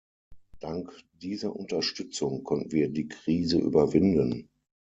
[0.61, 4.49] Dank dieser Unterstützung konnten wir die Krise überwinden.